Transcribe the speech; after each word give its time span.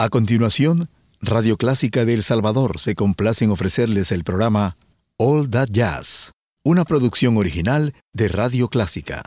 A 0.00 0.08
continuación, 0.08 0.88
Radio 1.20 1.56
Clásica 1.56 2.04
de 2.04 2.14
El 2.14 2.24
Salvador 2.24 2.80
se 2.80 2.96
complace 2.96 3.44
en 3.44 3.52
ofrecerles 3.52 4.10
el 4.10 4.24
programa 4.24 4.76
All 5.18 5.48
That 5.48 5.68
Jazz, 5.70 6.32
una 6.64 6.84
producción 6.84 7.36
original 7.36 7.94
de 8.12 8.26
Radio 8.26 8.66
Clásica. 8.68 9.22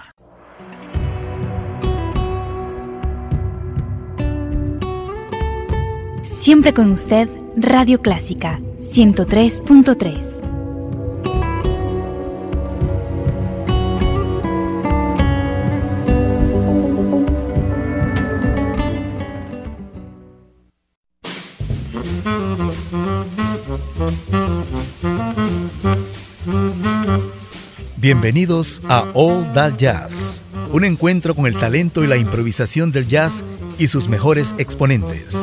Siempre 6.23 6.73
con 6.73 6.91
usted, 6.91 7.29
Radio 7.55 8.01
Clásica 8.01 8.59
103.3. 8.79 10.36
Bienvenidos 28.07 28.81
a 28.87 29.03
All 29.15 29.51
That 29.51 29.75
Jazz, 29.75 30.41
un 30.71 30.85
encuentro 30.85 31.35
con 31.35 31.45
el 31.45 31.57
talento 31.57 32.05
y 32.05 32.07
la 32.07 32.15
improvisación 32.15 32.89
del 32.93 33.05
jazz 33.05 33.43
y 33.77 33.89
sus 33.89 34.07
mejores 34.07 34.55
exponentes. 34.57 35.37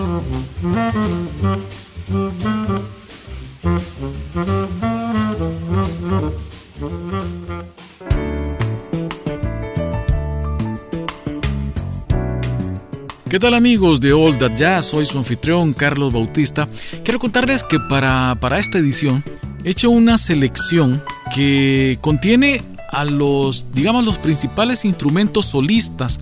¿Qué 13.29 13.39
tal 13.39 13.53
amigos 13.53 14.01
de 14.01 14.15
All 14.15 14.39
That 14.39 14.55
Jazz? 14.55 14.87
Soy 14.87 15.05
su 15.05 15.19
anfitrión 15.19 15.75
Carlos 15.75 16.15
Bautista. 16.15 16.67
Quiero 17.05 17.19
contarles 17.19 17.63
que 17.63 17.79
para, 17.79 18.39
para 18.41 18.59
esta 18.59 18.79
edición 18.79 19.23
he 19.65 19.69
hecho 19.69 19.91
una 19.91 20.17
selección 20.17 21.03
que 21.33 21.99
contiene 22.01 22.63
a 22.91 23.05
los, 23.05 23.67
digamos, 23.73 24.05
los 24.05 24.19
principales 24.19 24.85
instrumentos 24.85 25.47
solistas 25.47 26.21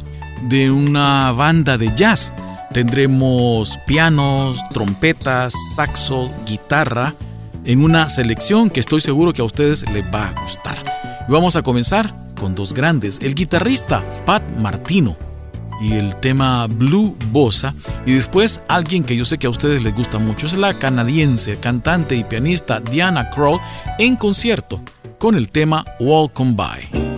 de 0.49 0.71
una 0.71 1.33
banda 1.33 1.79
de 1.79 1.95
jazz. 1.95 2.33
Tendremos 2.73 3.79
pianos, 3.87 4.59
trompetas, 4.73 5.55
saxo, 5.75 6.31
guitarra, 6.47 7.15
en 7.65 7.85
una 7.85 8.09
selección 8.09 8.71
que 8.71 8.81
estoy 8.81 9.01
seguro 9.01 9.33
que 9.33 9.43
a 9.43 9.45
ustedes 9.45 9.89
les 9.93 10.05
va 10.13 10.29
a 10.29 10.43
gustar. 10.43 10.83
vamos 11.29 11.57
a 11.57 11.63
comenzar 11.63 12.15
con 12.39 12.55
dos 12.55 12.75
grandes, 12.75 13.19
el 13.23 13.35
guitarrista 13.35 14.03
Pat 14.27 14.43
Martino 14.59 15.17
y 15.83 15.95
el 15.95 16.15
tema 16.17 16.67
Blue 16.69 17.17
Bossa 17.31 17.75
y 18.07 18.15
después 18.15 18.63
alguien 18.69 19.05
que 19.05 19.17
yo 19.17 19.25
sé 19.25 19.39
que 19.39 19.49
a 19.49 19.51
ustedes 19.51 19.83
les 19.83 19.95
gusta 19.95 20.19
mucho 20.19 20.47
es 20.47 20.55
la 20.55 20.79
canadiense, 20.79 21.59
cantante 21.59 22.15
y 22.15 22.25
pianista 22.25 22.81
Diana 22.81 23.31
Krall 23.31 23.61
en 23.99 24.17
concierto 24.17 24.81
con 25.19 25.35
el 25.35 25.49
tema 25.49 25.85
Welcome 26.01 26.55
By. 26.55 27.12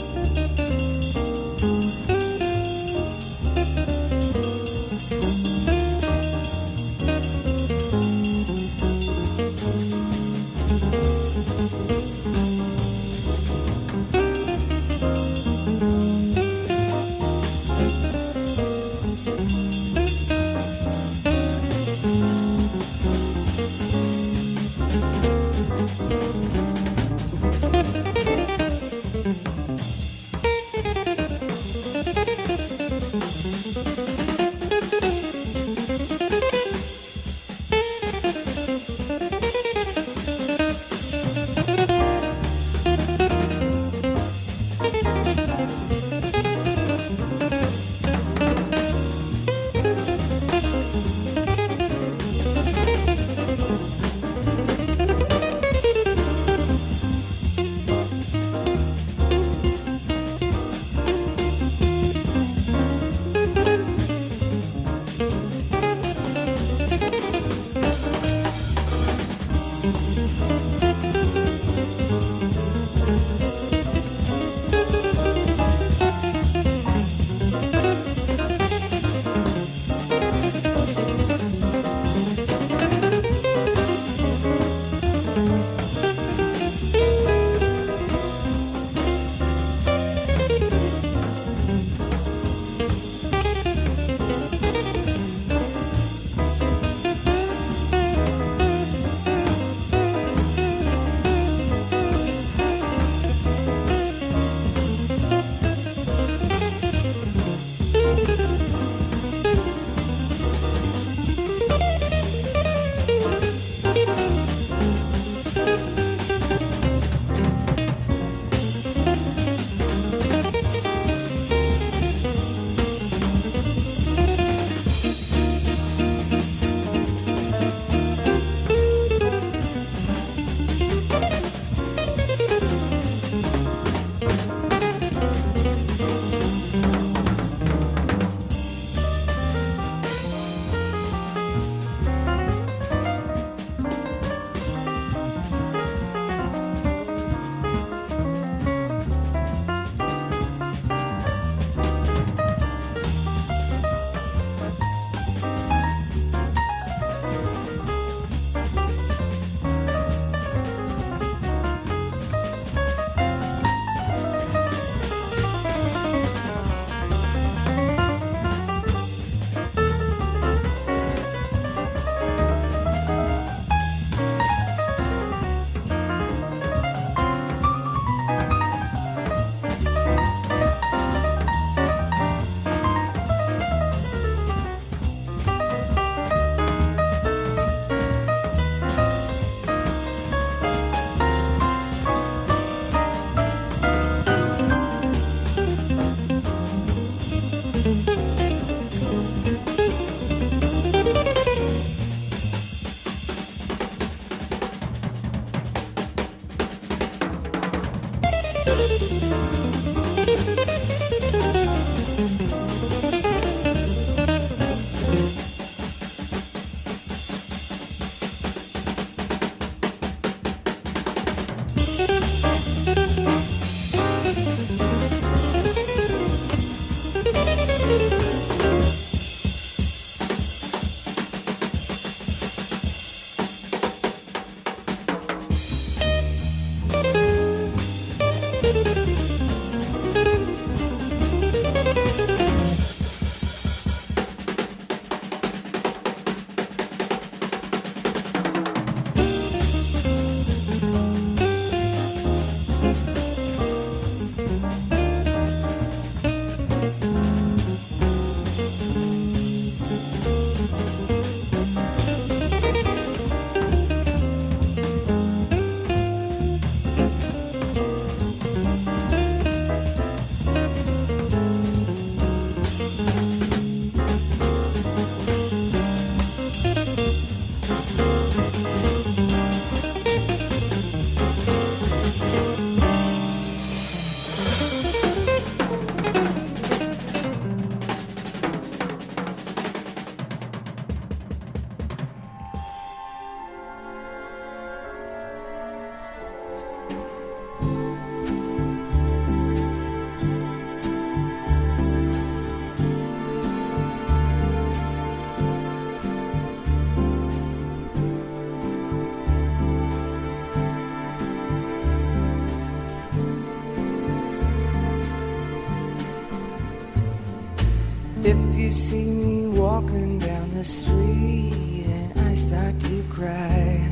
You 318.56 318.72
see 318.72 319.04
me 319.04 319.48
walking 319.48 320.18
down 320.18 320.54
the 320.54 320.64
street 320.64 321.84
and 321.86 322.20
I 322.20 322.34
start 322.34 322.78
to 322.80 323.02
cry 323.10 323.84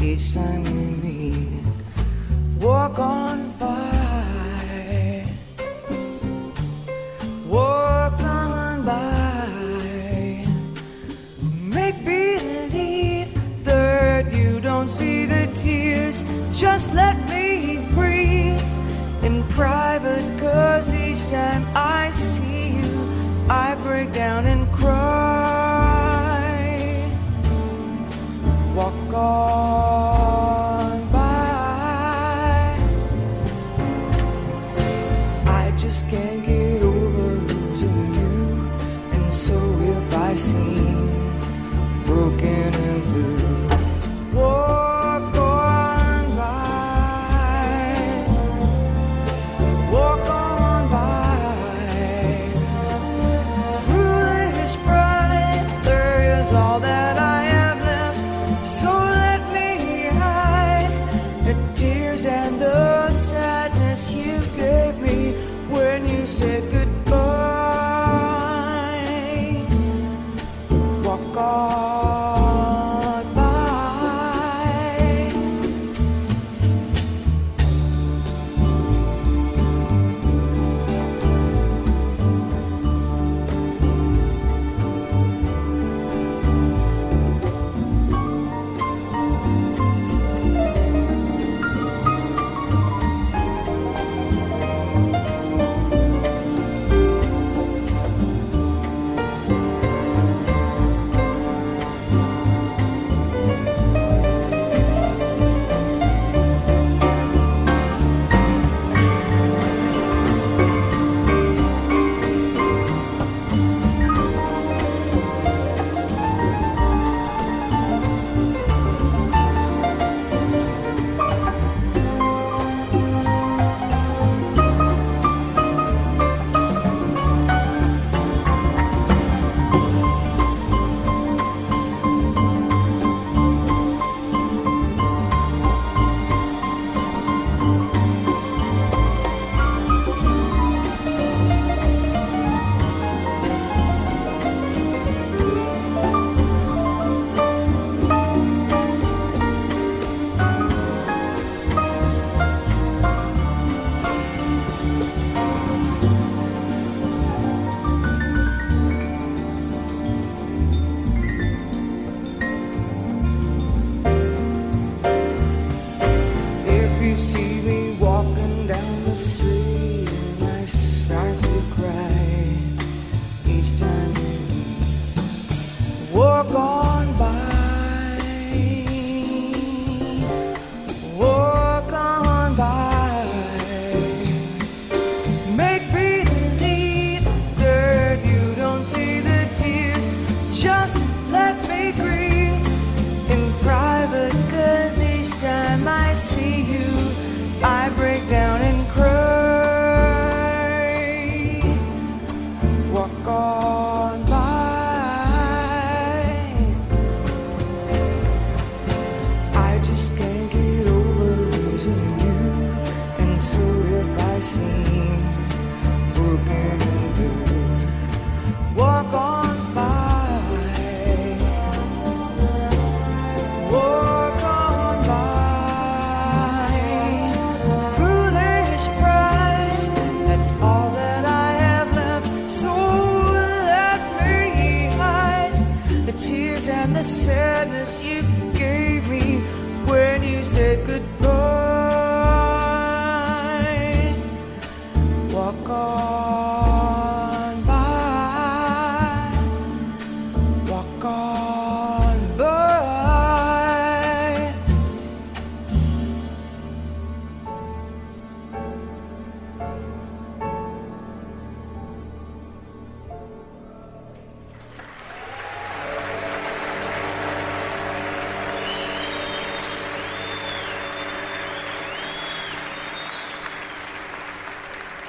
each 0.00 0.34
time 0.34 0.64
you 0.66 0.96
meet, 1.02 1.64
walk 2.60 2.98
on 2.98 3.50
by, 3.58 5.24
walk 7.46 8.20
on 8.22 8.84
by, 8.84 10.44
make 11.62 12.04
believe 12.04 13.32
that 13.64 14.32
you 14.32 14.60
don't 14.60 14.88
see 14.88 15.24
the 15.24 15.50
tears, 15.54 16.24
just 16.52 16.94
let 16.94 17.16
me 17.28 17.78
breathe 17.94 18.62
in 19.22 19.42
private, 19.44 20.24
cause 20.38 20.92
each 20.92 21.30
time 21.30 21.64
I 21.74 22.10
I 23.48 23.74
break 23.82 24.12
down 24.12 24.46
and 24.46 24.70
cry. 24.72 24.92
Walk 28.74 29.14
on 29.14 30.11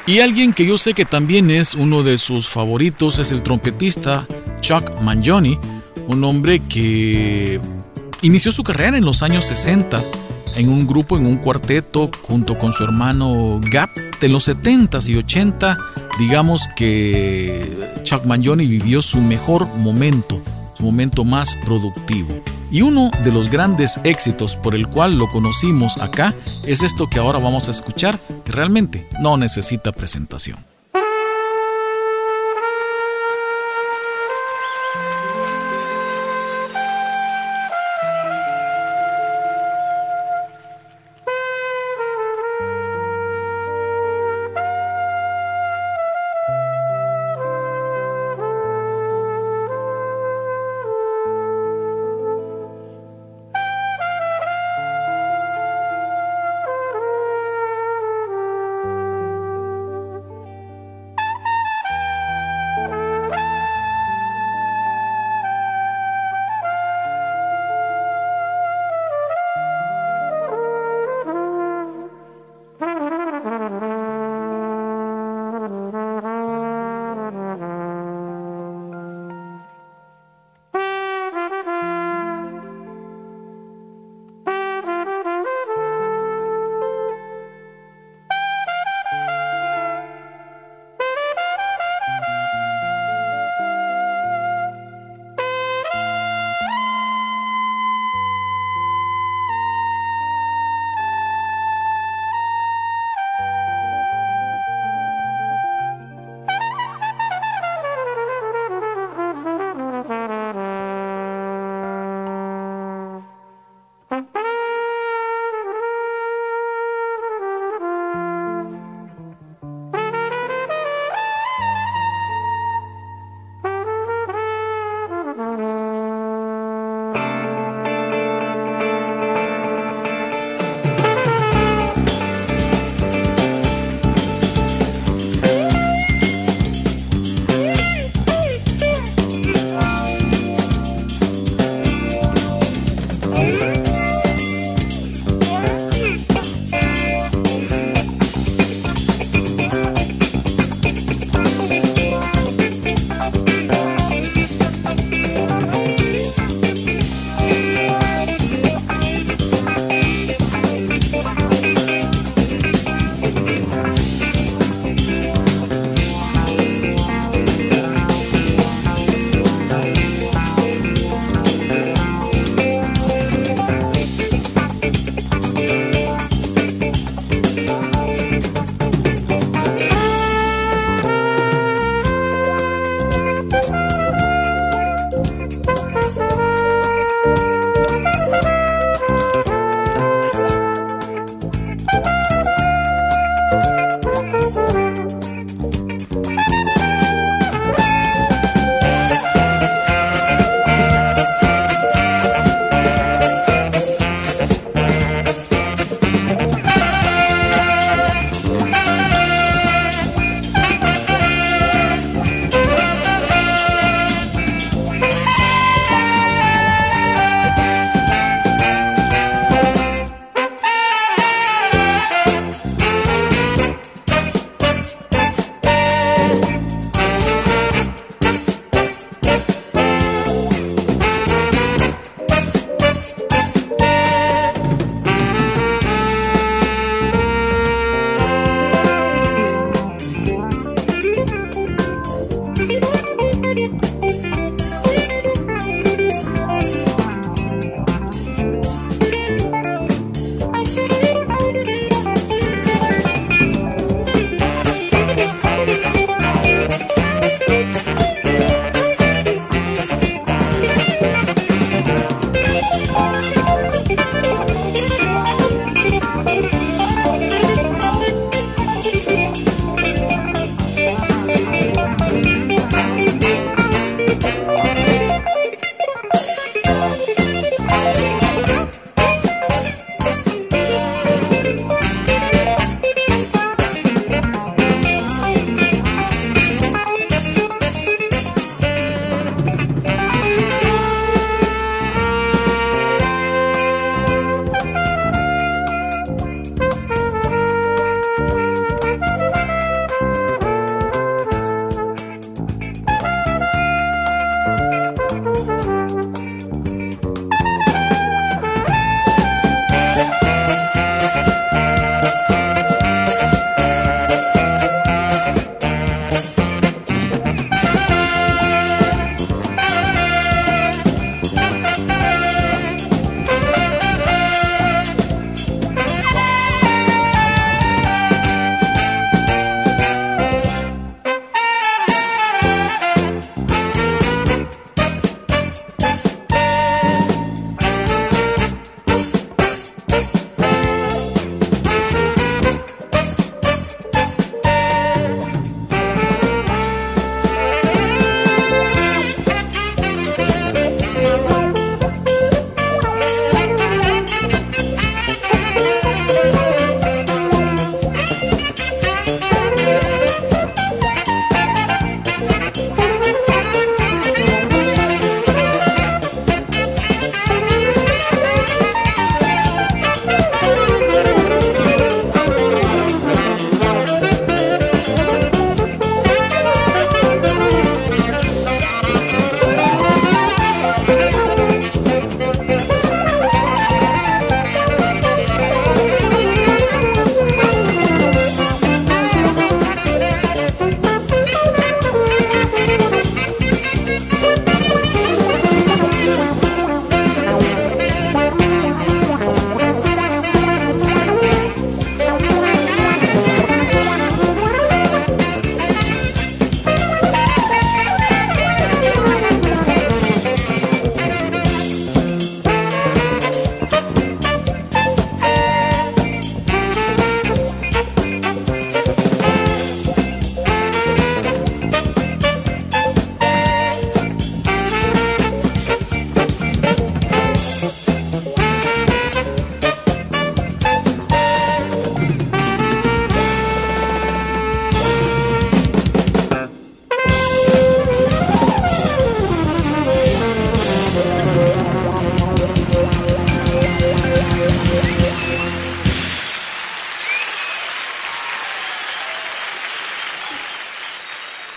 Y 0.06 0.20
alguien 0.20 0.54
que 0.54 0.66
yo 0.66 0.78
sé 0.78 0.94
que 0.94 1.06
también 1.06 1.50
es 1.50 1.76
uno 1.76 2.04
de 2.04 2.18
sus 2.18 2.48
favoritos 2.48 3.20
es 3.20 3.32
el 3.32 3.42
trompetista 3.42 4.28
Chuck 4.60 5.00
Mangione, 5.02 5.58
un 6.08 6.24
hombre 6.24 6.60
que 6.60 7.60
inició 8.22 8.52
su 8.52 8.64
carrera 8.64 8.98
en 8.98 9.06
los 9.06 9.24
años 9.24 9.46
60 9.46 10.02
en 10.56 10.70
un 10.70 10.86
grupo, 10.86 11.18
en 11.18 11.26
un 11.26 11.38
cuarteto, 11.38 12.12
junto 12.22 12.58
con 12.58 12.74
su 12.74 12.84
hermano 12.84 13.60
Gap 13.64 13.90
en 14.22 14.32
los 14.32 14.48
70s 14.48 15.10
y 15.10 15.18
80 15.18 15.78
digamos 16.18 16.68
que 16.76 17.76
Chuck 18.04 18.26
Mangione 18.26 18.66
vivió 18.66 19.02
su 19.02 19.20
mejor 19.20 19.68
momento, 19.68 20.42
su 20.76 20.84
momento 20.84 21.24
más 21.24 21.56
productivo. 21.66 22.30
Y 22.72 22.82
uno 22.82 23.12
de 23.24 23.32
los 23.32 23.50
grandes 23.50 24.00
éxitos 24.04 24.56
por 24.56 24.76
el 24.76 24.88
cual 24.88 25.18
lo 25.18 25.28
conocimos 25.28 25.98
acá 25.98 26.34
es 26.66 26.82
esto 26.82 27.08
que 27.08 27.20
ahora 27.20 27.40
vamos 27.40 27.68
a 27.68 27.72
escuchar, 27.72 28.20
realmente 28.54 29.08
no 29.20 29.38
necesita 29.38 29.92
presentación. 29.92 30.73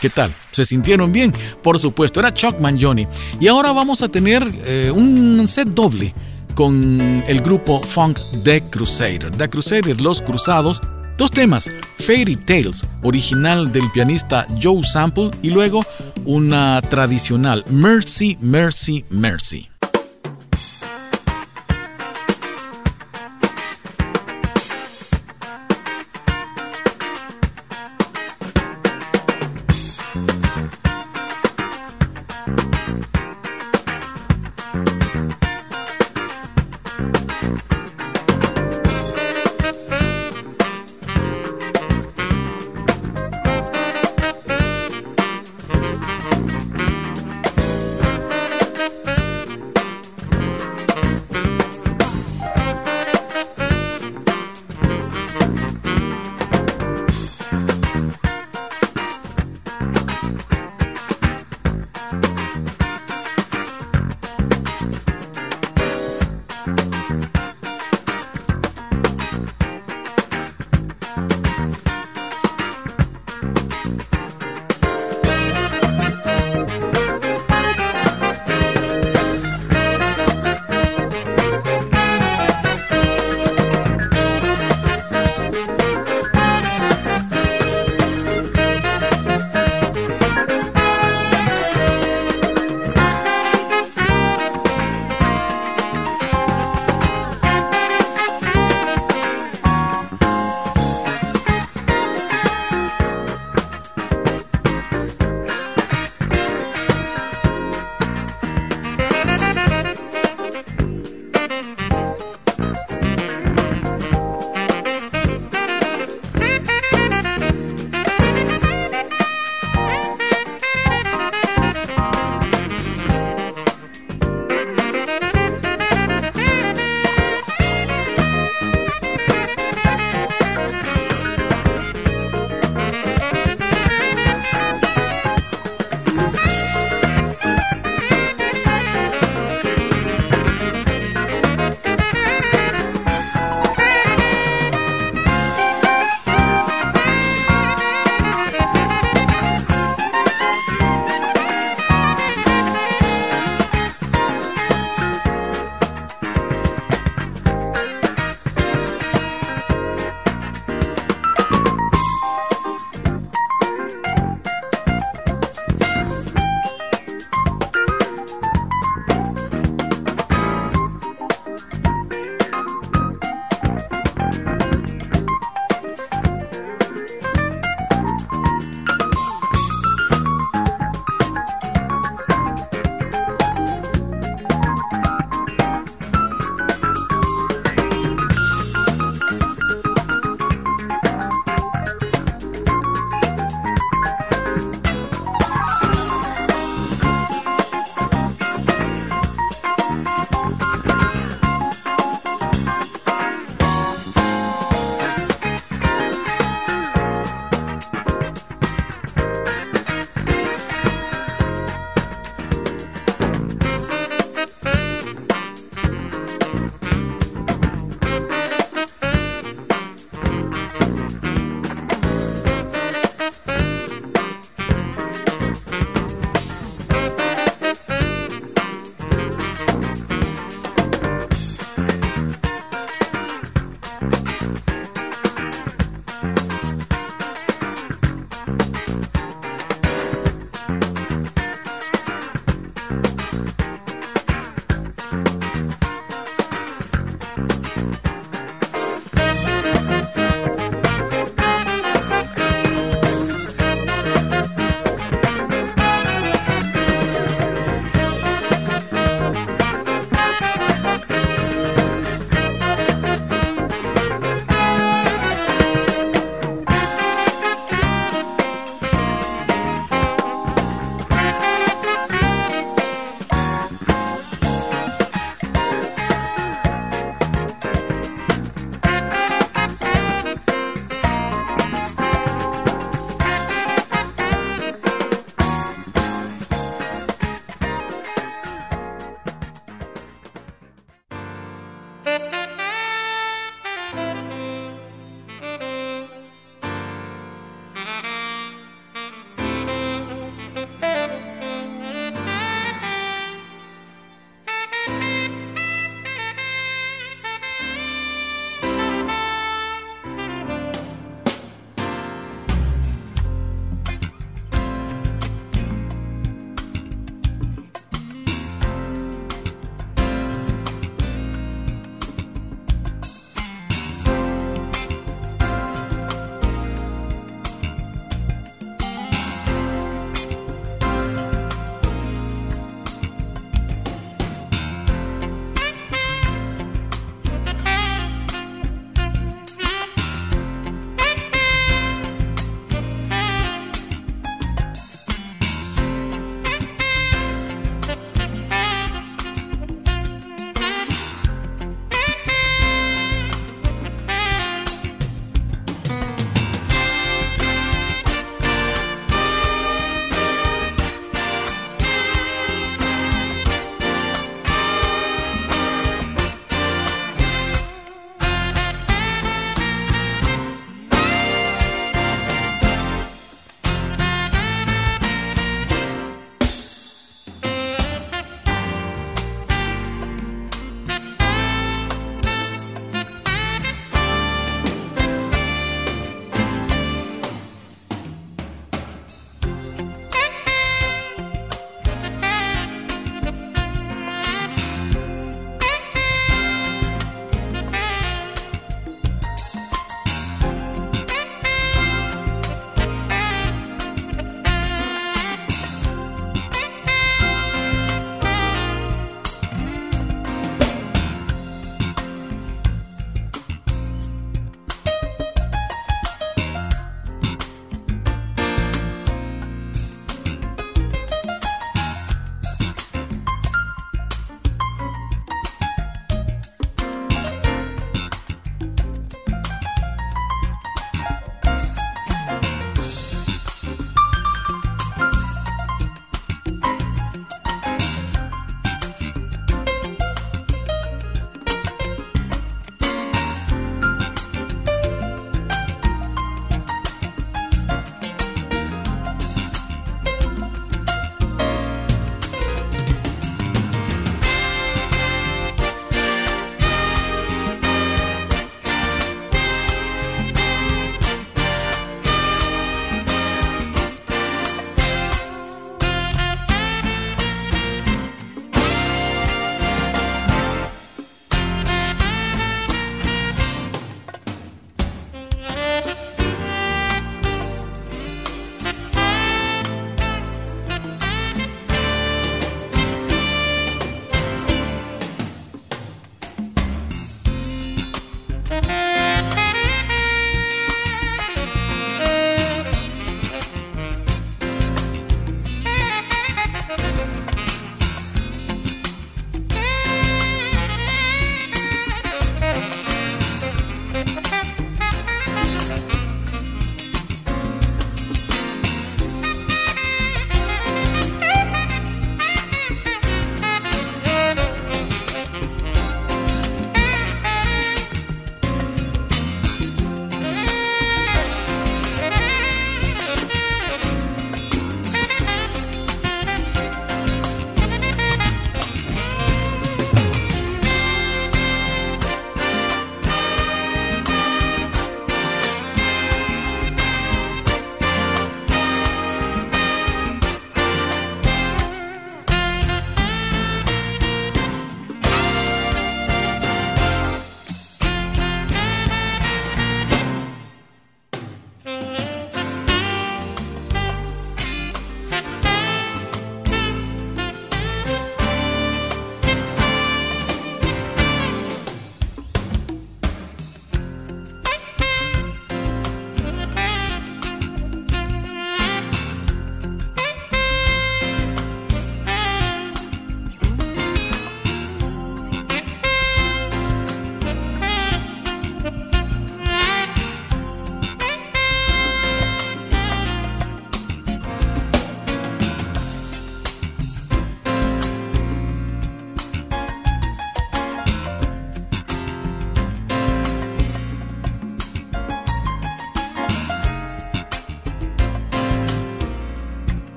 ¿Qué 0.00 0.10
tal? 0.10 0.32
¿Se 0.52 0.64
sintieron 0.64 1.12
bien? 1.12 1.32
Por 1.62 1.78
supuesto, 1.78 2.20
era 2.20 2.32
Chuck 2.32 2.60
Mangione. 2.60 3.08
Y 3.40 3.48
ahora 3.48 3.72
vamos 3.72 4.02
a 4.02 4.08
tener 4.08 4.48
eh, 4.64 4.92
un 4.94 5.46
set 5.48 5.68
doble 5.68 6.14
con 6.54 7.22
el 7.26 7.40
grupo 7.40 7.82
funk 7.82 8.18
The 8.44 8.62
Crusader. 8.62 9.30
The 9.32 9.48
Crusader, 9.48 10.00
Los 10.00 10.22
Cruzados. 10.22 10.80
Dos 11.16 11.32
temas, 11.32 11.68
Fairy 11.98 12.36
Tales, 12.36 12.86
original 13.02 13.72
del 13.72 13.90
pianista 13.90 14.46
Joe 14.62 14.84
Sample, 14.84 15.32
y 15.42 15.50
luego 15.50 15.84
una 16.24 16.80
tradicional, 16.82 17.64
Mercy, 17.70 18.38
Mercy, 18.40 19.04
Mercy. 19.10 19.68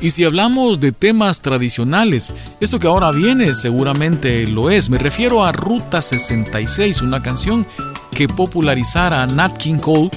Y 0.00 0.10
si 0.10 0.24
hablamos 0.24 0.80
de 0.80 0.92
temas 0.92 1.42
tradicionales, 1.42 2.32
esto 2.58 2.78
que 2.78 2.86
ahora 2.86 3.10
viene 3.10 3.54
seguramente 3.54 4.46
lo 4.46 4.70
es. 4.70 4.88
Me 4.88 4.96
refiero 4.96 5.44
a 5.44 5.52
Ruta 5.52 6.00
66, 6.00 7.02
una 7.02 7.20
canción 7.22 7.66
que 8.10 8.26
popularizara 8.26 9.26
Nat 9.26 9.58
King 9.58 9.78
Cole 9.78 10.10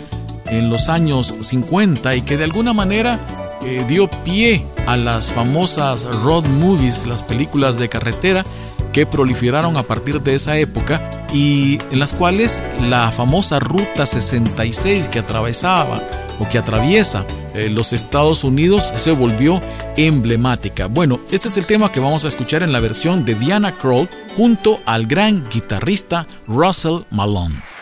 en 0.45 0.69
los 0.69 0.87
años 0.87 1.35
50 1.41 2.15
y 2.15 2.21
que 2.21 2.37
de 2.37 2.45
alguna 2.45 2.71
manera 2.71 3.19
eh, 3.65 3.83
dio 3.87 4.09
pie 4.23 4.65
a 4.87 4.95
las 4.95 5.31
famosas 5.33 6.03
road 6.03 6.45
movies, 6.45 7.05
las 7.05 7.21
películas 7.21 7.77
de 7.77 7.89
carretera 7.89 8.45
que 8.93 9.05
proliferaron 9.05 9.75
a 9.75 9.83
partir 9.83 10.21
de 10.21 10.35
esa 10.35 10.57
época 10.57 11.27
y 11.33 11.79
en 11.91 11.99
las 11.99 12.13
cuales 12.13 12.63
la 12.79 13.11
famosa 13.11 13.59
Ruta 13.59 14.05
66 14.05 15.09
que 15.09 15.19
atravesaba 15.19 16.01
o 16.39 16.47
que 16.47 16.57
atraviesa 16.57 17.25
eh, 17.53 17.69
los 17.69 17.93
Estados 17.93 18.43
Unidos 18.43 18.91
se 18.95 19.11
volvió 19.11 19.61
emblemática. 19.97 20.87
Bueno, 20.87 21.19
este 21.31 21.47
es 21.47 21.57
el 21.57 21.65
tema 21.65 21.91
que 21.91 21.99
vamos 21.99 22.25
a 22.25 22.27
escuchar 22.27 22.63
en 22.63 22.71
la 22.71 22.79
versión 22.79 23.25
de 23.25 23.35
Diana 23.35 23.75
Kroll 23.75 24.09
junto 24.35 24.77
al 24.85 25.05
gran 25.05 25.47
guitarrista 25.49 26.25
Russell 26.47 27.03
Malone. 27.11 27.72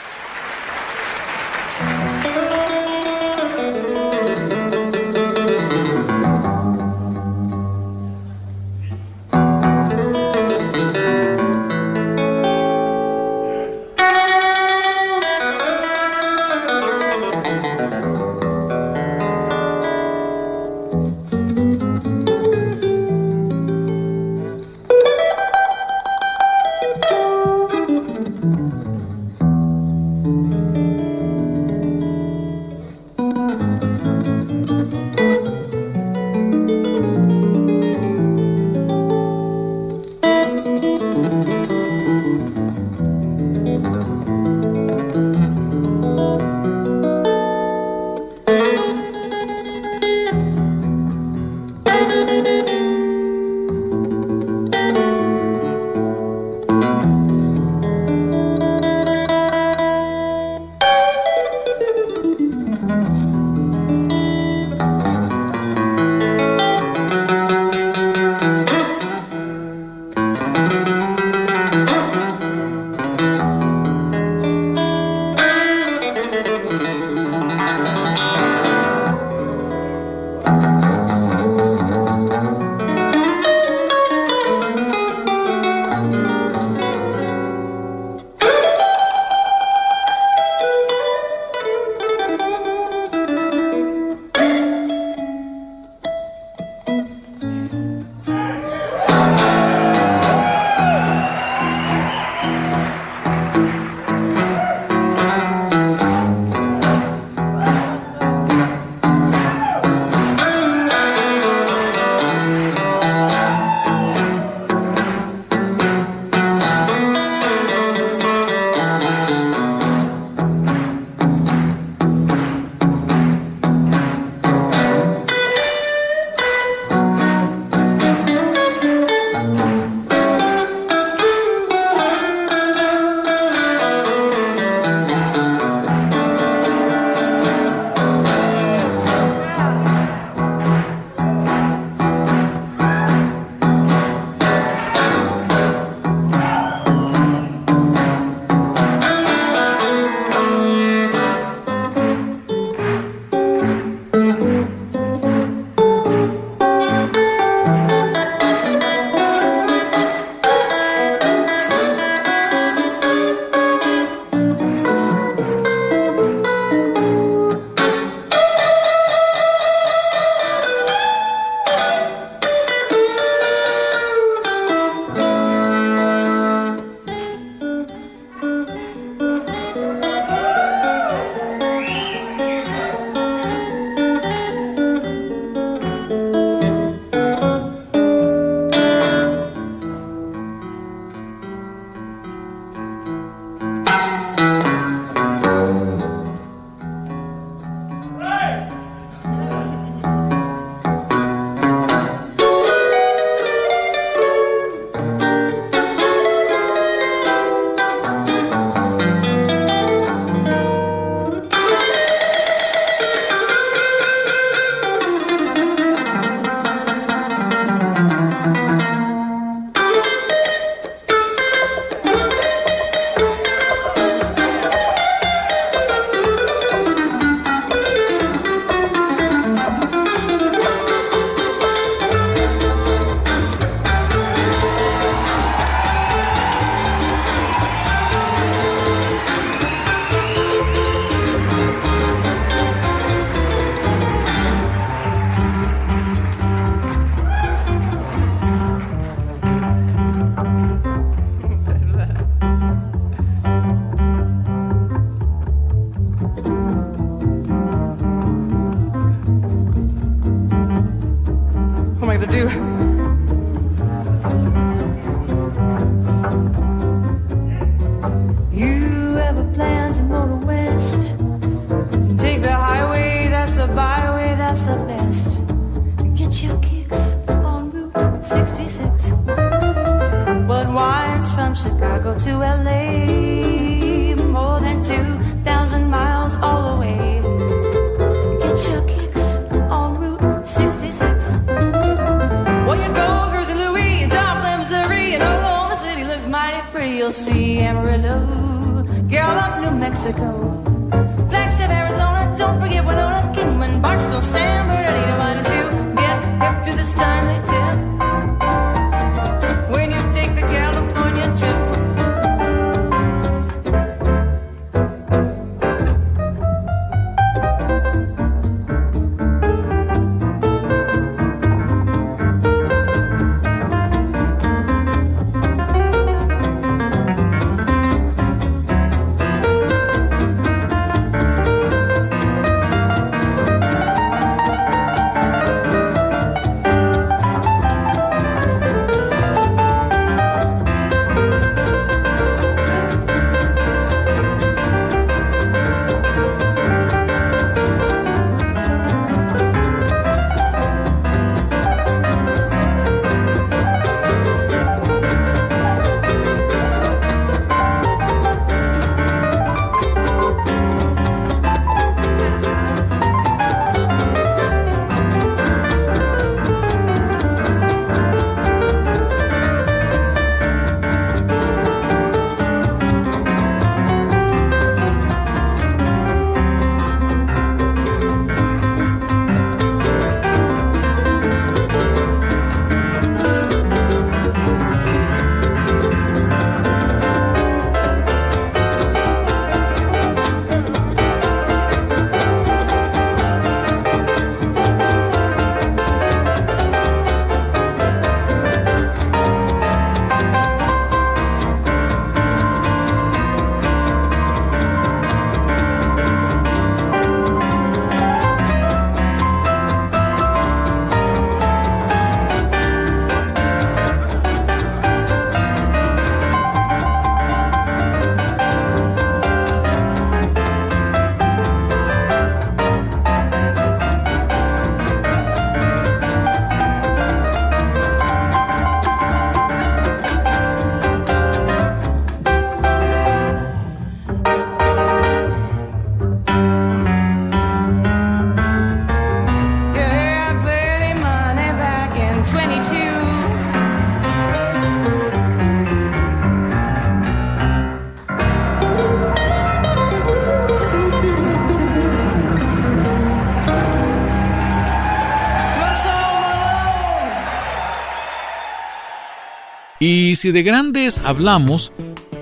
Y 459.81 460.15
si 460.15 460.31
de 460.31 460.43
grandes 460.43 461.01
hablamos, 461.03 461.71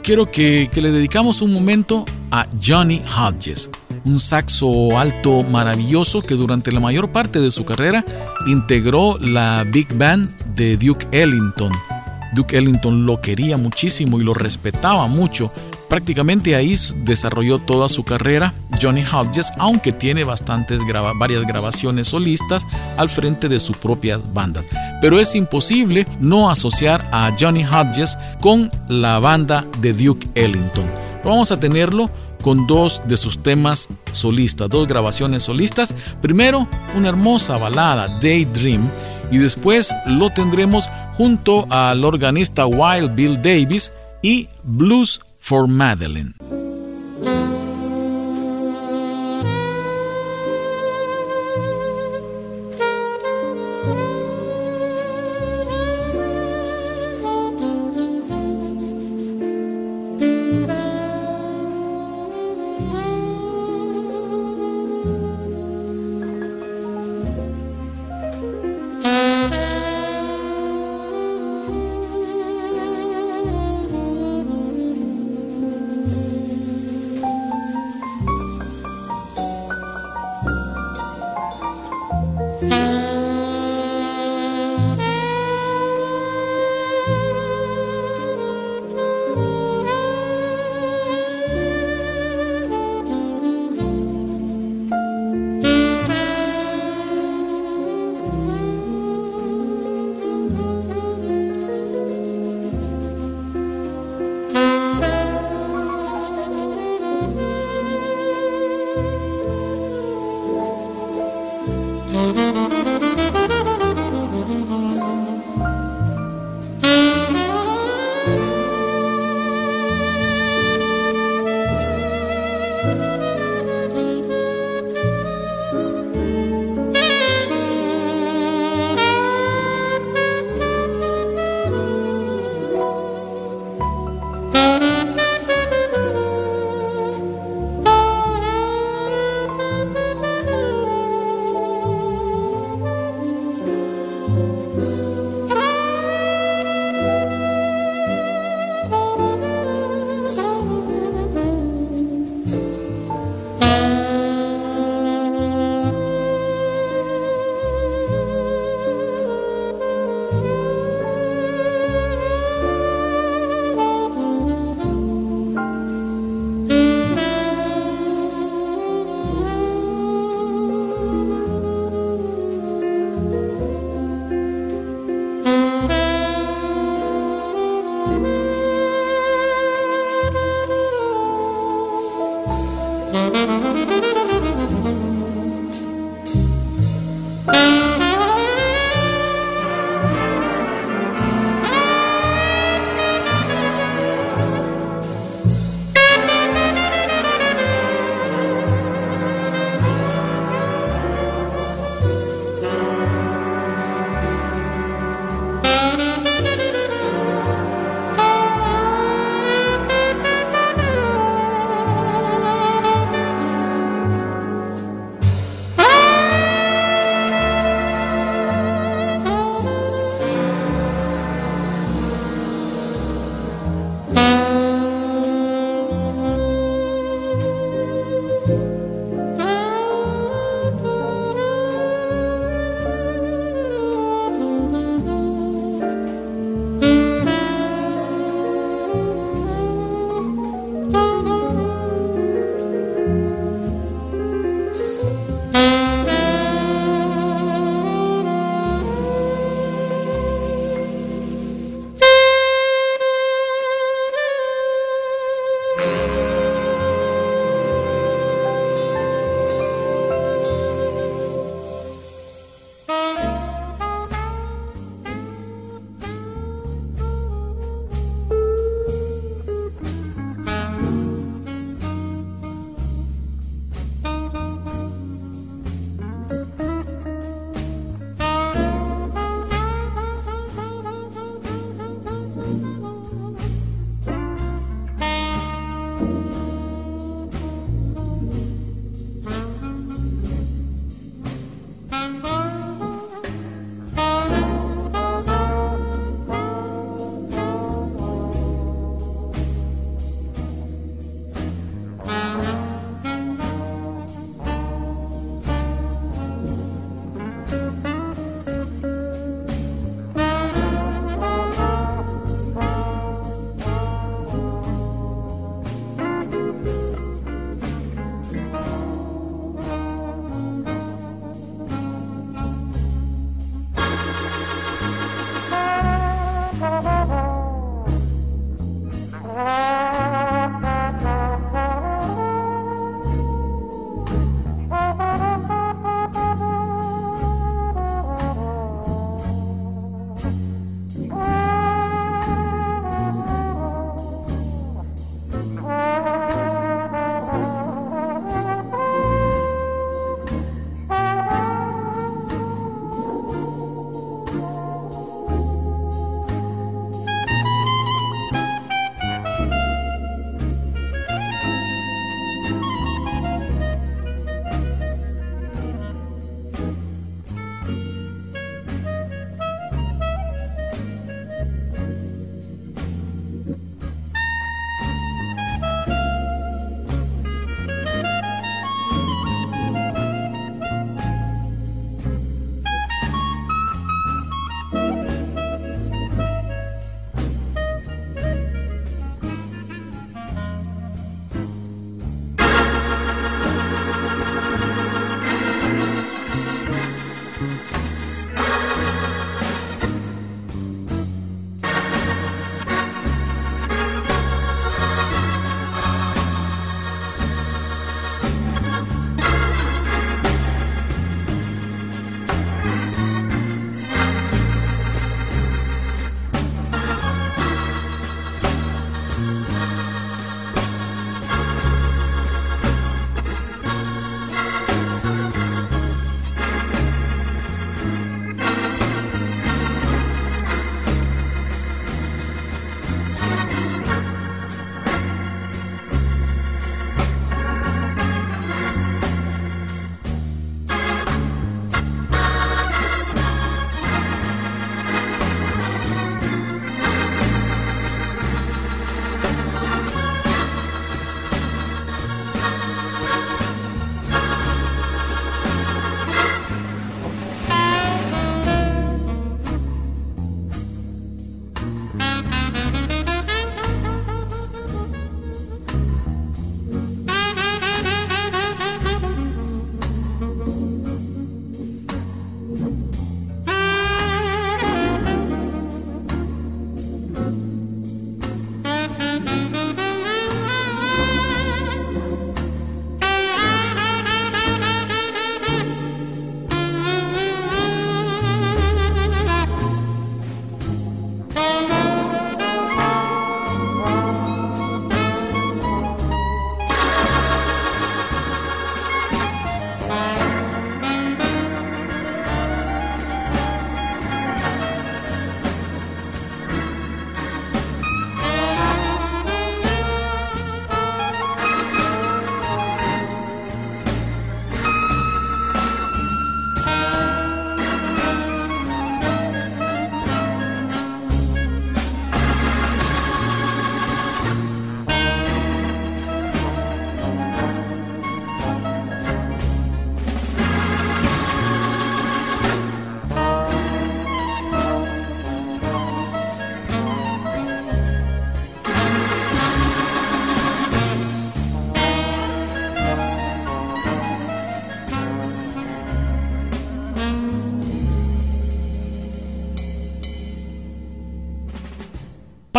quiero 0.02 0.32
que, 0.32 0.70
le 0.74 0.92
dedicamos 0.92 1.42
un 1.42 1.52
momento 1.52 2.06
a 2.32 2.48
Johnny 2.66 3.02
Hodges, 3.18 3.70
un 4.06 4.22
saxo 4.22 4.98
alto 4.98 5.44
maravilloso 5.44 6.22
que 6.22 6.36
durante 6.36 6.72
la 6.72 6.80
mayor 6.80 7.12
parte 7.12 7.42
de 7.42 7.52
su 7.52 7.66
carrera 7.66 8.06
integró 8.48 9.18
la 9.20 9.66
Big 9.66 9.94
Band 9.94 10.34
de 10.56 10.78
Duke 10.78 11.06
Ellington. 11.12 11.74
Duke 12.34 12.58
Ellington 12.58 13.06
lo 13.06 13.20
quería 13.20 13.58
muchísimo 13.58 14.22
y 14.22 14.24
lo 14.24 14.34
respetaba 14.34 15.08
mucho. 15.08 15.52
Prácticamente 15.90 16.56
ahí 16.56 16.78
desarrolló 17.04 17.60
toda 17.60 17.90
su 17.90 18.06
carrera 18.06 18.54
Johnny 18.82 19.04
Hodges, 19.04 19.48
aunque 19.58 19.92
tiene 19.92 20.24
bastantes 20.24 20.82
varias 21.16 21.44
grabaciones 21.46 22.08
solistas 22.08 22.66
al 22.98 23.10
frente 23.10 23.50
de 23.50 23.60
sus 23.60 23.78
propias 23.78 24.34
bandas. 24.34 24.66
Pero 25.02 25.20
es 25.20 25.36
imposible 25.36 26.08
no 26.20 26.50
asociar 26.50 27.08
a 27.12 27.32
Johnny 27.40 27.64
Hodges 27.64 28.18
con 28.42 28.72
la 28.88 29.20
banda 29.20 29.66
de 29.80 29.94
Duke 29.94 30.28
Ellington. 30.36 30.86
Vamos 31.24 31.52
a 31.52 31.60
tenerlo 31.60 32.10
con 32.42 32.68
dos 32.68 33.02
de 33.06 33.18
sus 33.18 33.44
temas 33.44 33.90
solistas, 34.12 34.70
dos 34.70 34.88
grabaciones 34.88 35.44
solistas. 35.44 35.94
Primero, 36.22 36.68
una 36.96 37.10
hermosa 37.10 37.58
balada, 37.58 38.08
Daydream, 38.22 38.90
y 39.32 39.38
después 39.38 39.94
lo 40.06 40.30
tendremos 40.30 40.90
junto 41.18 41.68
al 41.70 42.04
organista 42.04 42.66
Wild 42.66 43.14
Bill 43.14 43.42
Davis 43.42 43.92
y 44.22 44.48
Blues 44.64 45.22
for 45.38 45.68
Madeline. 45.68 46.39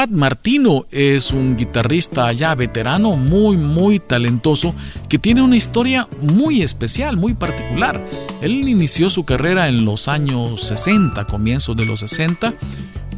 Pat 0.00 0.08
Martino 0.12 0.86
es 0.90 1.30
un 1.30 1.58
guitarrista 1.58 2.32
ya 2.32 2.54
veterano, 2.54 3.16
muy, 3.16 3.58
muy 3.58 3.98
talentoso, 3.98 4.74
que 5.10 5.18
tiene 5.18 5.42
una 5.42 5.56
historia 5.56 6.08
muy 6.22 6.62
especial, 6.62 7.18
muy 7.18 7.34
particular. 7.34 8.02
Él 8.40 8.66
inició 8.66 9.10
su 9.10 9.24
carrera 9.24 9.68
en 9.68 9.84
los 9.84 10.08
años 10.08 10.62
60, 10.62 11.26
comienzos 11.26 11.76
de 11.76 11.84
los 11.84 12.00
60, 12.00 12.54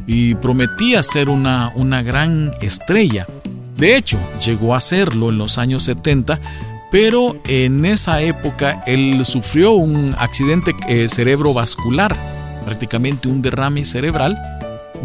y 0.07 0.35
prometía 0.35 1.01
ser 1.03 1.29
una, 1.29 1.71
una 1.75 2.01
gran 2.03 2.51
estrella. 2.59 3.27
De 3.77 3.95
hecho, 3.95 4.19
llegó 4.45 4.75
a 4.75 4.81
serlo 4.81 5.29
en 5.29 5.37
los 5.37 5.57
años 5.57 5.83
70, 5.83 6.37
pero 6.91 7.37
en 7.47 7.85
esa 7.85 8.21
época 8.21 8.83
él 8.85 9.23
sufrió 9.23 9.71
un 9.71 10.13
accidente 10.17 10.75
eh, 10.89 11.07
cerebrovascular, 11.07 12.13
prácticamente 12.65 13.29
un 13.29 13.41
derrame 13.41 13.85
cerebral, 13.85 14.37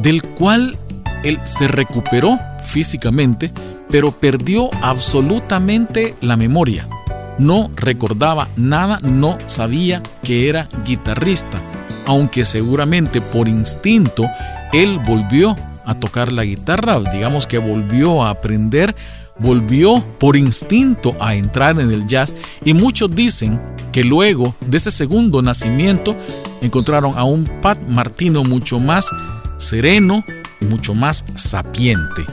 del 0.03 0.24
cual 0.24 0.76
él 1.24 1.38
se 1.44 1.68
recuperó 1.68 2.38
físicamente, 2.64 3.52
pero 3.88 4.12
perdió 4.12 4.70
absolutamente 4.82 6.14
la 6.20 6.36
memoria. 6.36 6.86
No 7.38 7.70
recordaba 7.76 8.48
nada, 8.56 8.98
no 9.02 9.38
sabía 9.46 10.02
que 10.22 10.48
era 10.48 10.68
guitarrista, 10.84 11.58
aunque 12.06 12.44
seguramente 12.44 13.20
por 13.20 13.48
instinto 13.48 14.28
él 14.72 14.98
volvió 15.06 15.56
a 15.84 15.94
tocar 15.94 16.32
la 16.32 16.44
guitarra, 16.44 17.00
digamos 17.12 17.46
que 17.46 17.58
volvió 17.58 18.22
a 18.22 18.30
aprender, 18.30 18.94
volvió 19.38 20.04
por 20.18 20.36
instinto 20.36 21.16
a 21.20 21.34
entrar 21.34 21.80
en 21.80 21.90
el 21.90 22.06
jazz 22.06 22.34
y 22.64 22.74
muchos 22.74 23.10
dicen 23.12 23.58
que 23.92 24.04
luego 24.04 24.54
de 24.66 24.76
ese 24.76 24.90
segundo 24.90 25.40
nacimiento 25.40 26.14
encontraron 26.60 27.16
a 27.16 27.24
un 27.24 27.44
Pat 27.62 27.78
Martino 27.88 28.44
mucho 28.44 28.80
más 28.80 29.08
sereno 29.56 30.24
mucho 30.61 30.94
más 30.94 31.24
sapiente. 31.36 32.24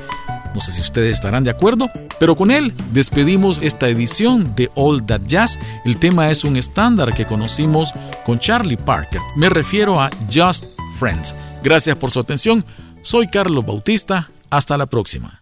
No 0.53 0.61
sé 0.61 0.71
si 0.71 0.82
ustedes 0.82 1.11
estarán 1.11 1.43
de 1.43 1.49
acuerdo, 1.49 1.89
pero 2.17 2.36
con 2.36 2.49
él 2.49 2.73
despedimos 2.93 3.59
esta 3.61 3.89
edición 3.89 4.55
de 4.55 4.71
All 4.76 5.05
That 5.05 5.21
Jazz. 5.28 5.59
El 5.84 5.99
tema 5.99 6.32
es 6.32 6.45
un 6.45 6.55
estándar 6.55 7.13
que 7.13 7.26
conocimos 7.26 7.93
con 8.26 8.39
Charlie 8.39 8.78
Parker. 8.78 9.21
Me 9.36 9.49
refiero 9.49 10.01
a 10.01 10.09
Just 10.34 10.63
Friends. 10.97 11.36
Gracias 11.61 11.97
por 11.97 12.11
su 12.11 12.21
atención. 12.21 12.63
Soy 13.01 13.28
Carlos 13.28 13.65
Bautista. 13.65 14.30
Hasta 14.49 14.78
la 14.78 14.86
próxima. 14.86 15.41